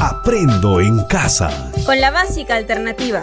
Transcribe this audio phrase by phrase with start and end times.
[0.00, 1.50] Aprendo en casa.
[1.84, 3.20] Con la básica alternativa.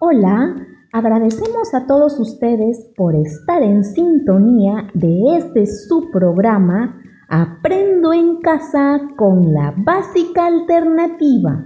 [0.00, 0.54] Hola,
[0.92, 9.00] agradecemos a todos ustedes por estar en sintonía de este su programa Aprendo en casa
[9.16, 11.64] con la básica alternativa.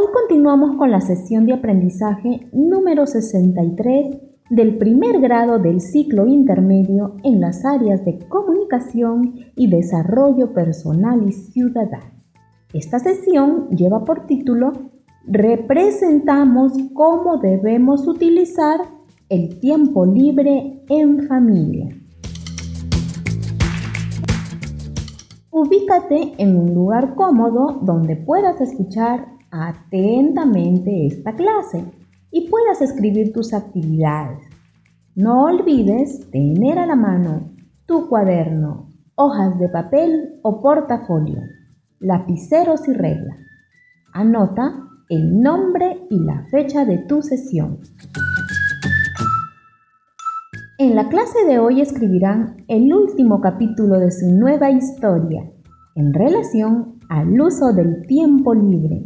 [0.00, 4.16] Hoy continuamos con la sesión de aprendizaje número 63
[4.48, 11.32] del primer grado del ciclo intermedio en las áreas de comunicación y desarrollo personal y
[11.32, 12.14] ciudadano.
[12.72, 14.72] Esta sesión lleva por título
[15.26, 18.80] Representamos cómo debemos utilizar
[19.28, 21.94] el tiempo libre en familia.
[25.50, 31.84] Ubícate en un lugar cómodo donde puedas escuchar atentamente esta clase
[32.30, 34.38] y puedas escribir tus actividades.
[35.14, 37.50] No olvides tener a la mano
[37.86, 41.40] tu cuaderno, hojas de papel o portafolio,
[41.98, 43.36] lapiceros y regla.
[44.12, 47.80] Anota el nombre y la fecha de tu sesión.
[50.78, 55.42] En la clase de hoy escribirán el último capítulo de su nueva historia
[55.94, 59.04] en relación al uso del tiempo libre.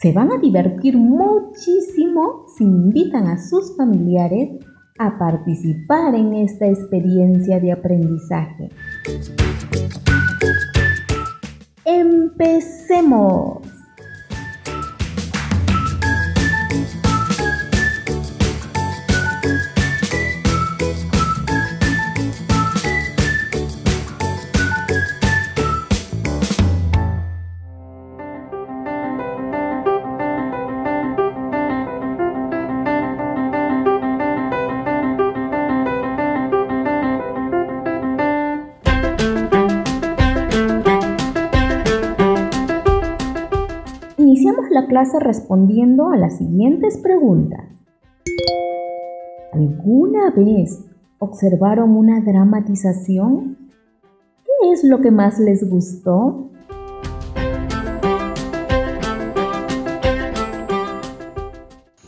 [0.00, 4.48] Se van a divertir muchísimo si invitan a sus familiares
[4.98, 8.70] a participar en esta experiencia de aprendizaje.
[11.84, 13.69] Empecemos.
[44.90, 47.60] Clase respondiendo a las siguientes preguntas.
[49.52, 50.84] ¿Alguna vez
[51.20, 53.70] observaron una dramatización?
[54.44, 56.50] ¿Qué es lo que más les gustó?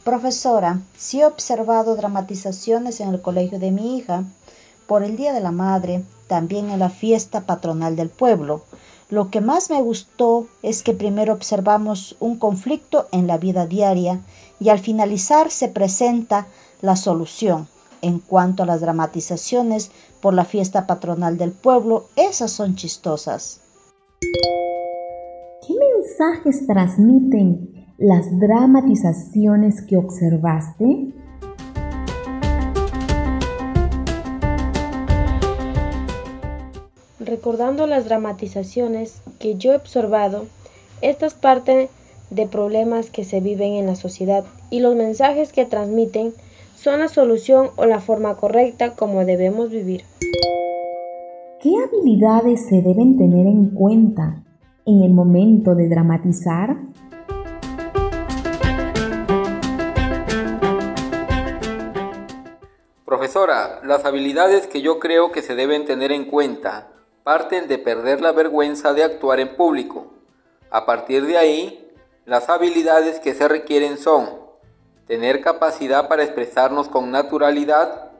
[0.04, 4.24] Profesora, sí he observado dramatizaciones en el colegio de mi hija
[4.88, 8.62] por el Día de la Madre, también en la fiesta patronal del pueblo.
[9.12, 14.22] Lo que más me gustó es que primero observamos un conflicto en la vida diaria
[14.58, 16.46] y al finalizar se presenta
[16.80, 17.68] la solución.
[18.00, 19.90] En cuanto a las dramatizaciones
[20.22, 23.60] por la fiesta patronal del pueblo, esas son chistosas.
[25.66, 31.12] ¿Qué mensajes transmiten las dramatizaciones que observaste?
[37.32, 40.44] Recordando las dramatizaciones que yo he observado,
[41.00, 41.88] estas parten
[42.28, 46.34] de problemas que se viven en la sociedad y los mensajes que transmiten
[46.76, 50.04] son la solución o la forma correcta como debemos vivir.
[51.62, 54.44] ¿Qué habilidades se deben tener en cuenta
[54.84, 56.76] en el momento de dramatizar?
[63.06, 66.91] Profesora, las habilidades que yo creo que se deben tener en cuenta
[67.24, 70.12] parten de perder la vergüenza de actuar en público.
[70.70, 71.90] A partir de ahí,
[72.24, 74.28] las habilidades que se requieren son
[75.06, 78.10] tener capacidad para expresarnos con naturalidad,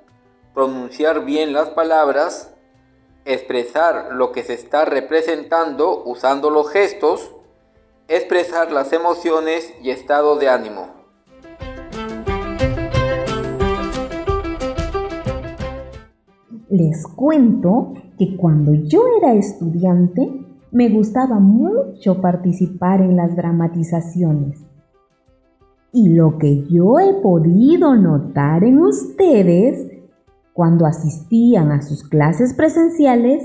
[0.55, 2.53] pronunciar bien las palabras,
[3.25, 7.33] expresar lo que se está representando usando los gestos,
[8.09, 10.91] expresar las emociones y estado de ánimo.
[16.69, 17.93] Les cuento
[18.23, 20.31] que cuando yo era estudiante
[20.71, 24.65] me gustaba mucho participar en las dramatizaciones.
[25.93, 29.91] Y lo que yo he podido notar en ustedes
[30.53, 33.45] cuando asistían a sus clases presenciales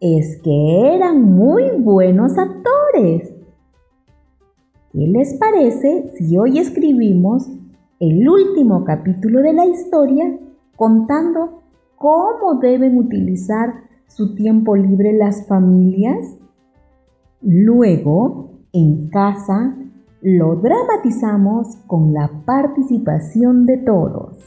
[0.00, 3.32] es que eran muy buenos actores.
[4.92, 7.48] ¿Qué les parece si hoy escribimos
[8.00, 10.38] el último capítulo de la historia
[10.74, 11.62] contando
[11.96, 16.36] cómo deben utilizar su tiempo libre las familias?
[17.40, 19.74] Luego, en casa,
[20.20, 24.38] lo dramatizamos con la participación de todos.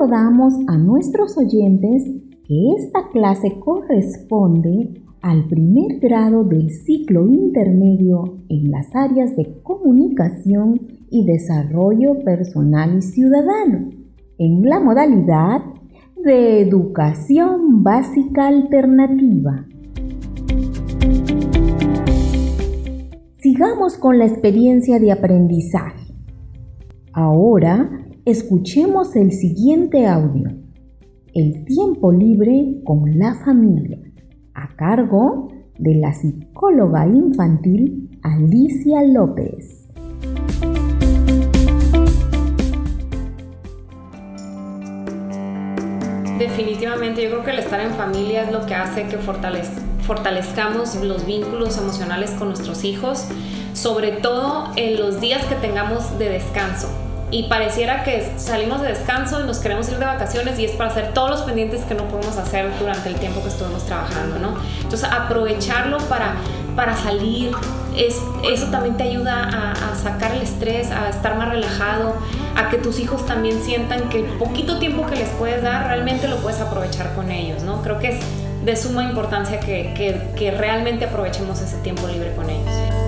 [0.00, 2.04] Recordamos a nuestros oyentes
[2.46, 10.80] que esta clase corresponde al primer grado del ciclo intermedio en las áreas de comunicación
[11.10, 13.90] y desarrollo personal y ciudadano,
[14.38, 15.60] en la modalidad
[16.24, 19.66] de educación básica alternativa.
[23.36, 26.14] Sigamos con la experiencia de aprendizaje.
[27.12, 30.50] Ahora escuchemos el siguiente audio.
[31.32, 33.98] El tiempo libre con la familia,
[34.54, 39.88] a cargo de la psicóloga infantil Alicia López.
[46.38, 51.26] Definitivamente, yo creo que el estar en familia es lo que hace que fortalezcamos los
[51.26, 53.28] vínculos emocionales con nuestros hijos,
[53.72, 56.99] sobre todo en los días que tengamos de descanso
[57.30, 60.90] y pareciera que salimos de descanso y nos queremos ir de vacaciones y es para
[60.90, 64.56] hacer todos los pendientes que no podemos hacer durante el tiempo que estuvimos trabajando, ¿no?
[64.82, 66.34] Entonces aprovecharlo para,
[66.74, 67.52] para salir,
[67.96, 72.14] es, eso también te ayuda a, a, sacar el estrés, a estar más relajado,
[72.56, 76.26] a que tus hijos también sientan que el poquito tiempo que les puedes dar realmente
[76.26, 77.82] lo puedes aprovechar con ellos, ¿no?
[77.82, 78.20] Creo que es
[78.64, 82.99] de suma importancia que, que, que realmente aprovechemos ese tiempo libre con ellos.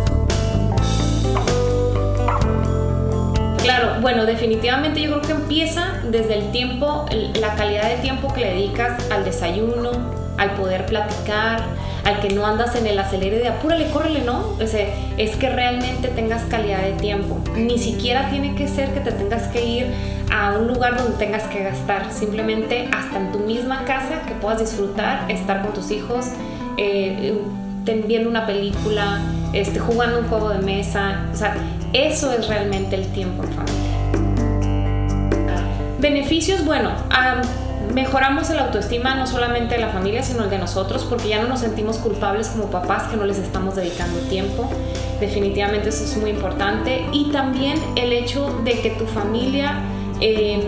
[3.62, 7.06] Claro, bueno, definitivamente yo creo que empieza desde el tiempo,
[7.40, 9.92] la calidad de tiempo que le dedicas al desayuno,
[10.36, 11.62] al poder platicar,
[12.04, 14.56] al que no andas en el acelere de apúrale, córrele, ¿no?
[14.60, 17.38] O sea, es que realmente tengas calidad de tiempo.
[17.54, 19.86] Ni siquiera tiene que ser que te tengas que ir
[20.32, 22.12] a un lugar donde tengas que gastar.
[22.12, 26.26] Simplemente hasta en tu misma casa que puedas disfrutar, estar con tus hijos,
[26.78, 27.38] eh,
[28.06, 29.20] viendo una película,
[29.52, 31.26] este, jugando un juego de mesa.
[31.32, 31.54] O sea,
[31.92, 33.82] eso es realmente el tiempo en familia.
[35.98, 36.90] Beneficios, bueno,
[37.94, 41.48] mejoramos el autoestima no solamente de la familia, sino el de nosotros, porque ya no
[41.48, 44.68] nos sentimos culpables como papás que no les estamos dedicando tiempo.
[45.20, 47.04] Definitivamente eso es muy importante.
[47.12, 49.80] Y también el hecho de que tu familia...
[50.20, 50.60] Eh,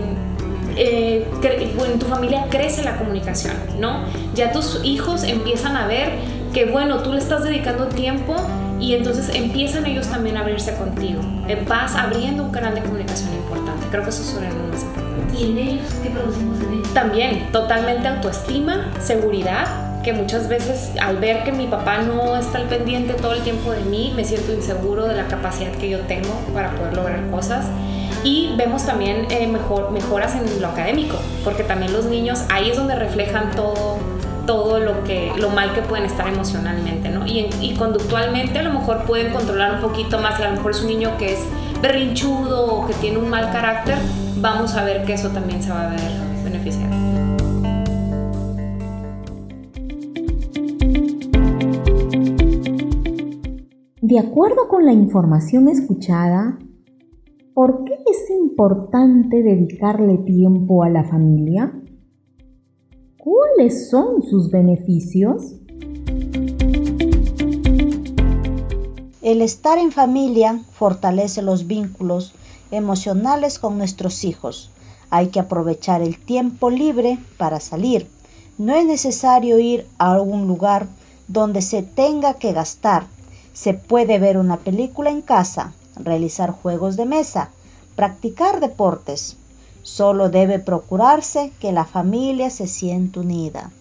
[0.77, 4.03] eh, en tu familia crece la comunicación, ¿no?
[4.33, 6.11] Ya tus hijos empiezan a ver
[6.53, 8.35] que, bueno, tú le estás dedicando tiempo
[8.79, 11.21] y entonces empiezan ellos también a abrirse contigo.
[11.67, 13.87] Vas abriendo un canal de comunicación importante.
[13.89, 15.37] Creo que eso es lo más importante.
[15.37, 16.93] ¿Y en ellos qué producimos en ellos?
[16.93, 22.65] También, totalmente autoestima, seguridad, que muchas veces al ver que mi papá no está al
[22.65, 26.33] pendiente todo el tiempo de mí, me siento inseguro de la capacidad que yo tengo
[26.53, 27.65] para poder lograr cosas.
[28.23, 32.77] Y vemos también eh, mejor, mejoras en lo académico, porque también los niños ahí es
[32.77, 33.97] donde reflejan todo
[34.45, 37.25] todo lo, que, lo mal que pueden estar emocionalmente, ¿no?
[37.25, 40.81] Y, conductualmente a lo mejor pueden controlar un poquito más, y a lo mejor es
[40.81, 41.39] un niño que es
[41.81, 43.97] berrinchudo o que tiene un mal carácter,
[44.37, 45.99] vamos a ver que eso también se va a ver
[46.43, 46.95] beneficiado.
[54.01, 56.59] De acuerdo con la información escuchada,
[57.53, 61.73] ¿por qué es importante dedicarle tiempo a la familia?
[63.25, 65.55] ¿Cuáles son sus beneficios?
[69.23, 72.35] El estar en familia fortalece los vínculos
[72.69, 74.69] emocionales con nuestros hijos.
[75.09, 78.07] Hay que aprovechar el tiempo libre para salir.
[78.59, 80.85] No es necesario ir a algún lugar
[81.27, 83.07] donde se tenga que gastar.
[83.53, 87.49] Se puede ver una película en casa, realizar juegos de mesa,
[87.95, 89.37] practicar deportes.
[89.85, 93.71] Solo debe procurarse que la familia se sienta unida.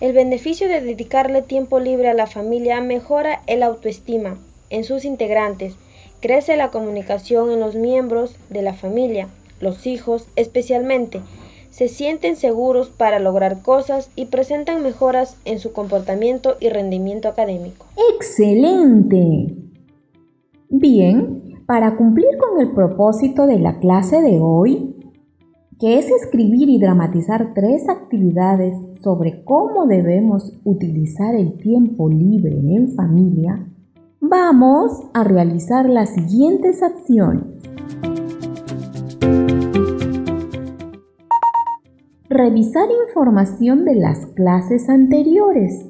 [0.00, 4.38] El beneficio de dedicarle tiempo libre a la familia mejora el autoestima
[4.70, 5.74] en sus integrantes,
[6.20, 9.28] crece la comunicación en los miembros de la familia,
[9.60, 11.20] los hijos especialmente,
[11.68, 17.84] se sienten seguros para lograr cosas y presentan mejoras en su comportamiento y rendimiento académico.
[18.14, 19.54] ¡Excelente!
[20.70, 24.94] Bien, para cumplir con el propósito de la clase de hoy,
[25.80, 32.92] que es escribir y dramatizar tres actividades sobre cómo debemos utilizar el tiempo libre en
[32.92, 33.66] familia,
[34.20, 37.46] vamos a realizar las siguientes acciones.
[42.28, 45.88] Revisar información de las clases anteriores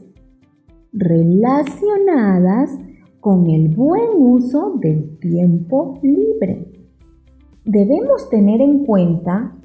[0.93, 2.71] relacionadas
[3.23, 6.67] con el buen uso del tiempo libre.
[7.65, 9.57] Debemos tener en cuenta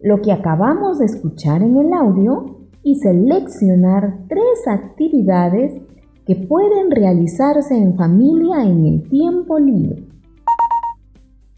[0.00, 5.80] lo que acabamos de escuchar en el audio y seleccionar tres actividades
[6.26, 10.04] que pueden realizarse en familia en el tiempo libre.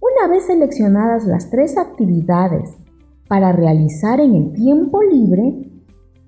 [0.00, 2.78] Una vez seleccionadas las tres actividades
[3.26, 5.72] para realizar en el tiempo libre,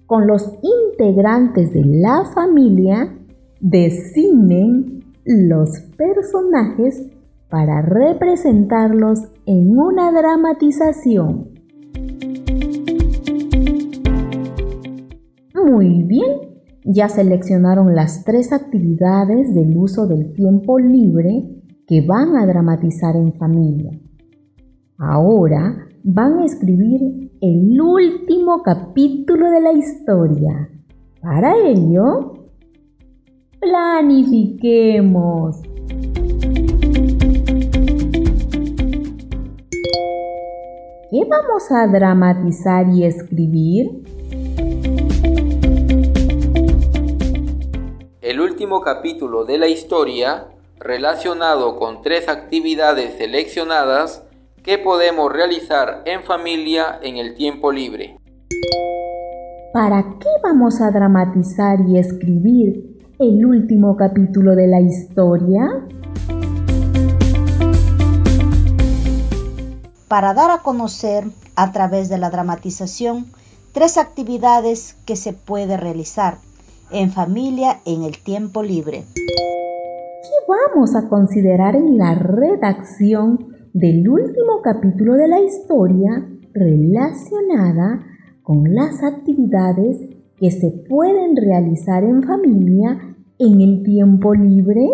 [0.06, 3.16] con los integrantes de la familia,
[3.60, 7.10] designen los personajes
[7.48, 11.48] para representarlos en una dramatización.
[15.54, 16.50] Muy bien,
[16.84, 23.34] ya seleccionaron las tres actividades del uso del tiempo libre que van a dramatizar en
[23.34, 23.92] familia.
[24.98, 30.68] Ahora van a escribir el último capítulo de la historia.
[31.20, 32.39] Para ello,
[33.60, 35.60] planifiquemos.
[41.10, 43.90] ¿Qué vamos a dramatizar y escribir?
[48.22, 50.46] El último capítulo de la historia,
[50.78, 54.24] relacionado con tres actividades seleccionadas
[54.62, 58.16] que podemos realizar en familia en el tiempo libre.
[59.74, 62.89] ¿Para qué vamos a dramatizar y escribir
[63.20, 65.86] el último capítulo de la historia?
[70.08, 71.24] Para dar a conocer
[71.54, 73.26] a través de la dramatización
[73.74, 76.38] tres actividades que se puede realizar
[76.90, 79.04] en familia en el tiempo libre.
[79.14, 88.02] ¿Qué vamos a considerar en la redacción del último capítulo de la historia relacionada
[88.42, 90.08] con las actividades
[90.40, 93.09] que se pueden realizar en familia
[93.40, 94.86] en el tiempo libre?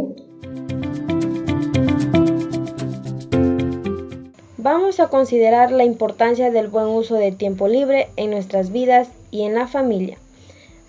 [4.56, 9.42] Vamos a considerar la importancia del buen uso del tiempo libre en nuestras vidas y
[9.42, 10.16] en la familia.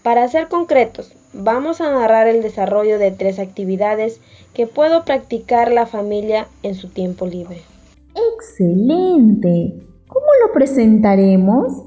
[0.04, 4.22] Para ser concretos, vamos a narrar el desarrollo de tres actividades
[4.54, 7.62] que puedo practicar la familia en su tiempo libre.
[8.34, 9.74] ¡Excelente!
[10.08, 11.84] ¿Cómo lo presentaremos?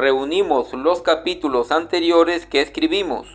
[0.00, 3.26] Reunimos los capítulos anteriores que escribimos.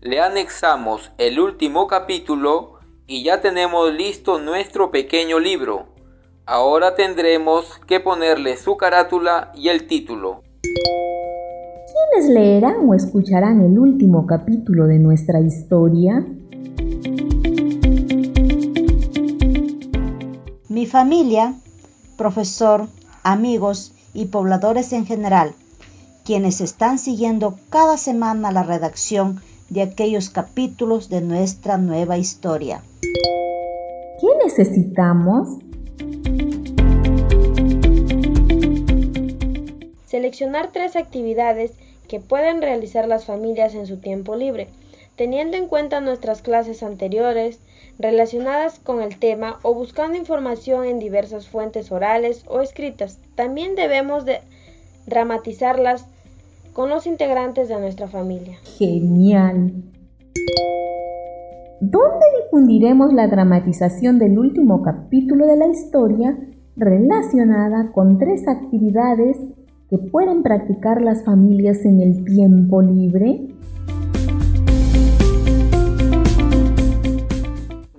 [0.00, 5.86] Le anexamos el último capítulo y ya tenemos listo nuestro pequeño libro.
[6.44, 10.42] Ahora tendremos que ponerle su carátula y el título.
[11.92, 16.26] ¿Quiénes leerán o escucharán el último capítulo de nuestra historia?
[20.68, 21.54] Mi familia,
[22.18, 22.88] profesor,
[23.22, 25.54] amigos y pobladores en general,
[26.24, 32.82] quienes están siguiendo cada semana la redacción de aquellos capítulos de nuestra nueva historia.
[34.20, 35.58] ¿Qué necesitamos?
[40.06, 41.72] Seleccionar tres actividades
[42.06, 44.68] que pueden realizar las familias en su tiempo libre,
[45.16, 47.58] teniendo en cuenta nuestras clases anteriores,
[47.98, 53.18] relacionadas con el tema o buscando información en diversas fuentes orales o escritas.
[53.34, 54.40] También debemos de
[55.06, 56.06] dramatizarlas
[56.72, 58.58] con los integrantes de nuestra familia.
[58.78, 59.72] Genial.
[61.80, 66.38] ¿Dónde difundiremos la dramatización del último capítulo de la historia
[66.76, 69.36] relacionada con tres actividades
[69.90, 73.48] que pueden practicar las familias en el tiempo libre?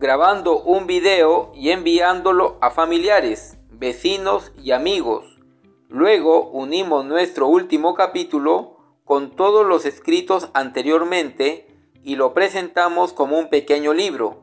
[0.03, 5.32] grabando un video y enviándolo a familiares, vecinos y amigos.
[5.93, 11.67] Luego unimos nuestro último capítulo con todos los escritos anteriormente
[12.03, 14.39] y lo presentamos como un pequeño libro,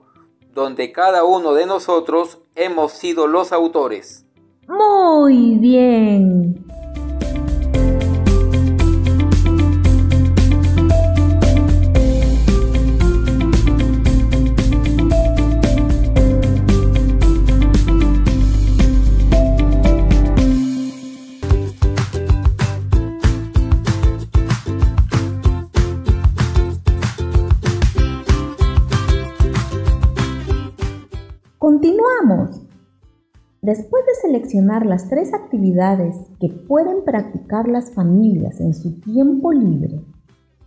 [0.55, 4.25] donde cada uno de nosotros hemos sido los autores.
[4.69, 6.70] Muy bien.
[34.79, 40.01] Las tres actividades que pueden practicar las familias en su tiempo libre,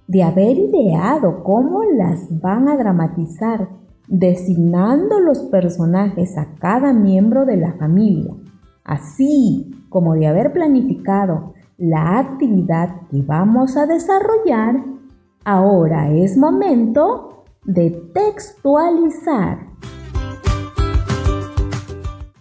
[0.07, 3.69] de haber ideado cómo las van a dramatizar,
[4.07, 8.33] designando los personajes a cada miembro de la familia,
[8.83, 14.83] así como de haber planificado la actividad que vamos a desarrollar,
[15.45, 19.72] ahora es momento de textualizar.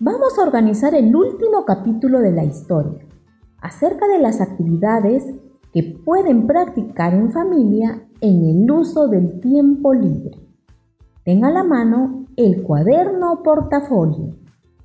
[0.04, 3.06] Vamos a organizar el último capítulo de la historia,
[3.61, 5.25] acerca de las actividades
[5.73, 10.40] que pueden practicar en familia en el uso del tiempo libre.
[11.25, 14.35] Tenga a la mano el cuaderno portafolio,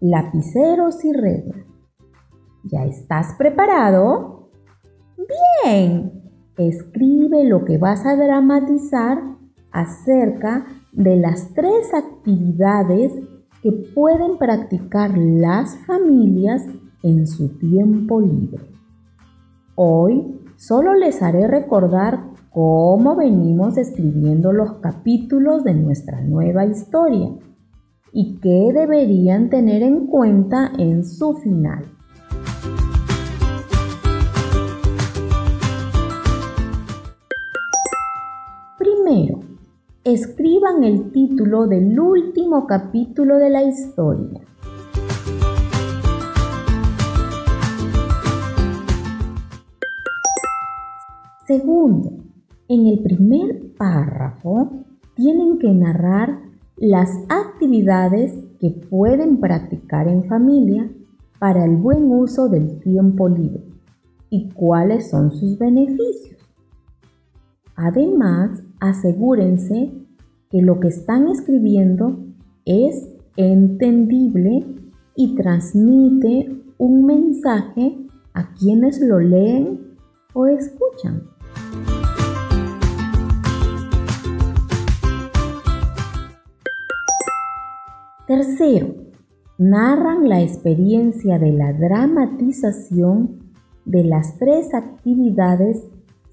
[0.02, 1.66] lapiceros y reglas.
[2.66, 4.52] ¿Ya estás preparado?
[5.66, 6.12] Bien,
[6.60, 9.20] escribe lo que vas a dramatizar
[9.72, 13.14] acerca de las tres actividades
[13.62, 16.66] que pueden practicar las familias
[17.04, 18.64] en su tiempo libre.
[19.76, 27.30] Hoy solo les haré recordar cómo venimos escribiendo los capítulos de nuestra nueva historia
[28.12, 31.97] y qué deberían tener en cuenta en su final.
[40.14, 44.40] Escriban el título del último capítulo de la historia.
[51.46, 52.12] Segundo,
[52.70, 56.42] en el primer párrafo tienen que narrar
[56.78, 60.90] las actividades que pueden practicar en familia
[61.38, 63.66] para el buen uso del tiempo libre
[64.30, 66.40] y cuáles son sus beneficios.
[67.76, 69.92] Además, asegúrense
[70.50, 72.18] que lo que están escribiendo
[72.66, 74.66] es entendible
[75.16, 77.98] y transmite un mensaje
[78.34, 79.96] a quienes lo leen
[80.34, 81.24] o escuchan.
[88.28, 88.94] Tercero,
[89.58, 93.54] narran la experiencia de la dramatización
[93.86, 95.88] de las tres actividades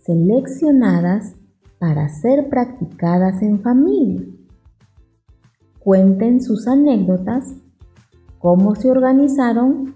[0.05, 1.37] seleccionadas
[1.85, 4.23] para ser practicadas en familia.
[5.81, 7.57] Cuenten sus anécdotas,
[8.39, 9.93] cómo se organizaron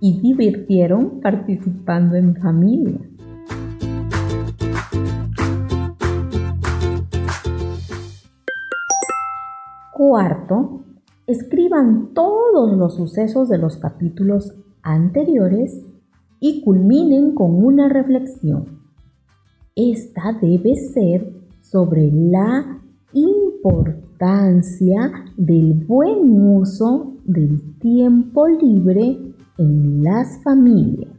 [0.00, 2.98] y divirtieron participando en familia.
[9.92, 10.86] Cuarto,
[11.28, 15.86] escriban todos los sucesos de los capítulos anteriores
[16.40, 18.75] y culminen con una reflexión.
[19.78, 22.80] Esta debe ser sobre la
[23.12, 29.18] importancia del buen uso del tiempo libre
[29.58, 31.10] en las familias.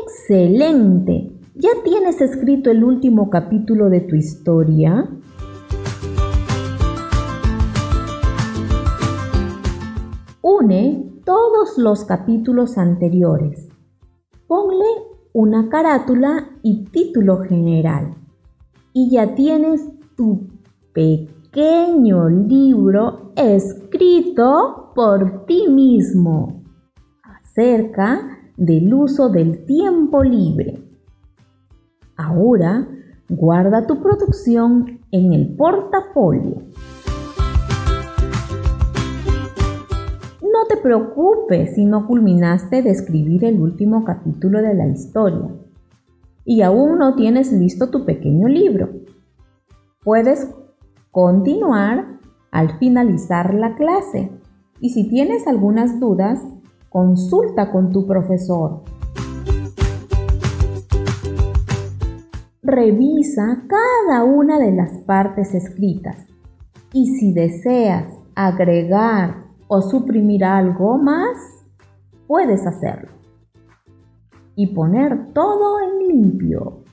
[0.00, 1.32] ¡Excelente!
[1.54, 5.06] ¿Ya tienes escrito el último capítulo de tu historia?
[10.40, 13.68] Une todos los capítulos anteriores.
[14.46, 14.86] Ponle
[15.32, 18.14] una carátula y título general.
[18.92, 19.82] Y ya tienes
[20.16, 20.46] tu
[20.94, 26.62] pequeño libro escrito por ti mismo
[27.24, 30.80] acerca del uso del tiempo libre.
[32.16, 32.88] Ahora
[33.28, 36.62] guarda tu producción en el portafolio.
[40.76, 45.48] Te preocupes si no culminaste de escribir el último capítulo de la historia
[46.44, 48.90] y aún no tienes listo tu pequeño libro.
[50.04, 50.54] Puedes
[51.10, 52.18] continuar
[52.50, 54.30] al finalizar la clase
[54.80, 56.42] y si tienes algunas dudas,
[56.90, 58.82] consulta con tu profesor.
[62.62, 66.26] Revisa cada una de las partes escritas
[66.92, 71.36] y si deseas agregar o suprimir algo más,
[72.26, 73.10] puedes hacerlo.
[74.54, 76.85] Y poner todo en limpio.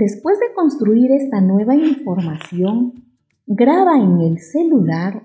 [0.00, 2.92] Después de construir esta nueva información,
[3.48, 5.24] graba en el celular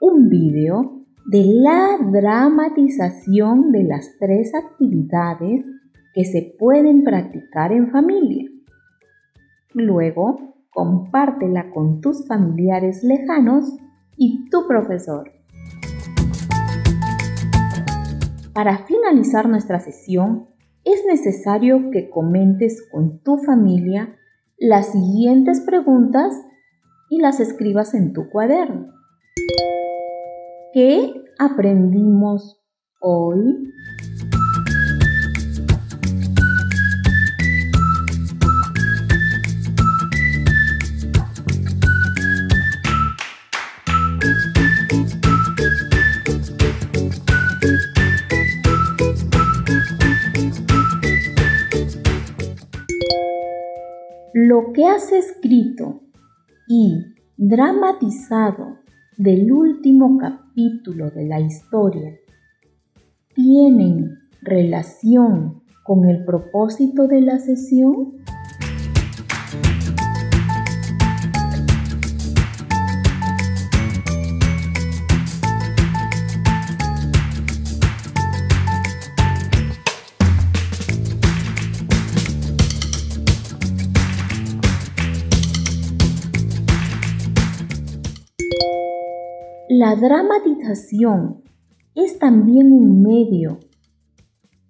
[0.00, 5.64] un vídeo de la dramatización de las tres actividades
[6.12, 8.50] que se pueden practicar en familia.
[9.74, 13.76] Luego, compártela con tus familiares lejanos
[14.16, 15.30] y tu profesor.
[18.52, 20.49] Para finalizar nuestra sesión,
[20.92, 24.16] es necesario que comentes con tu familia
[24.58, 26.34] las siguientes preguntas
[27.10, 28.92] y las escribas en tu cuaderno.
[30.72, 32.62] ¿Qué aprendimos
[33.00, 33.72] hoy?
[54.50, 56.00] Lo que has escrito
[56.66, 57.04] y
[57.36, 58.78] dramatizado
[59.16, 62.18] del último capítulo de la historia
[63.32, 68.16] tienen relación con el propósito de la sesión?
[89.90, 91.42] La dramatización
[91.96, 93.58] es también un medio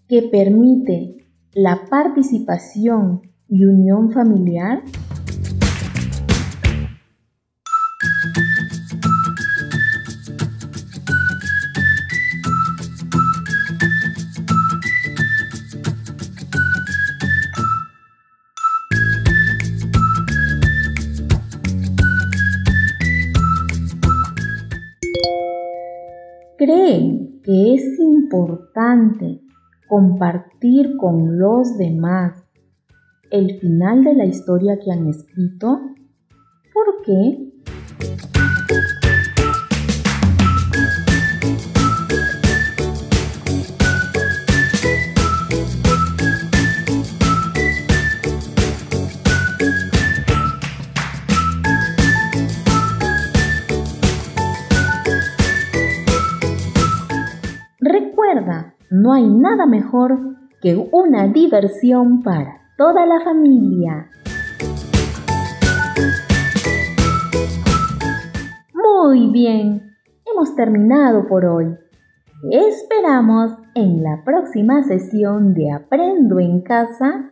[0.09, 4.83] que permite la participación y unión familiar
[26.61, 29.41] creen que es importante
[29.89, 32.35] compartir con los demás
[33.31, 35.81] el final de la historia que han escrito?
[36.75, 38.40] ¿Por qué?
[59.01, 60.19] No hay nada mejor
[60.61, 64.11] que una diversión para toda la familia.
[68.75, 69.95] Muy bien,
[70.31, 71.75] hemos terminado por hoy.
[72.51, 77.31] esperamos en la próxima sesión de Aprendo en casa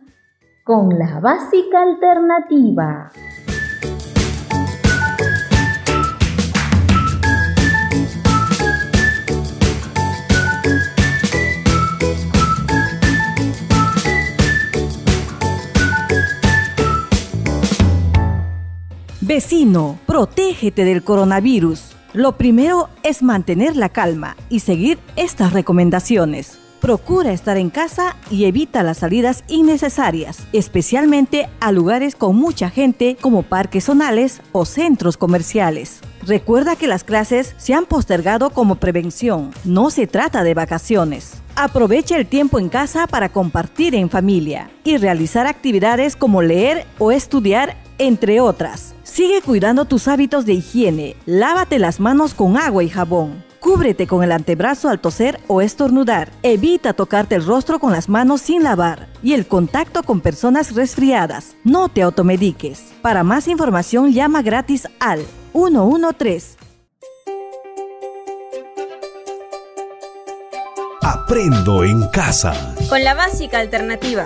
[0.63, 3.11] con la básica alternativa.
[19.29, 21.95] Vecino, protégete del coronavirus.
[22.13, 26.57] Lo primero es mantener la calma y seguir estas recomendaciones.
[26.81, 33.17] Procura estar en casa y evita las salidas innecesarias, especialmente a lugares con mucha gente
[33.21, 35.99] como parques zonales o centros comerciales.
[36.25, 41.33] Recuerda que las clases se han postergado como prevención, no se trata de vacaciones.
[41.55, 47.11] Aprovecha el tiempo en casa para compartir en familia y realizar actividades como leer o
[47.11, 48.95] estudiar, entre otras.
[49.03, 51.15] Sigue cuidando tus hábitos de higiene.
[51.25, 53.43] Lávate las manos con agua y jabón.
[53.59, 56.31] Cúbrete con el antebrazo al toser o estornudar.
[56.43, 61.55] Evita tocarte el rostro con las manos sin lavar y el contacto con personas resfriadas.
[61.63, 62.93] No te automediques.
[63.01, 66.57] Para más información llama gratis al 113.
[71.01, 72.75] Aprendo en casa.
[72.87, 74.25] Con la básica alternativa.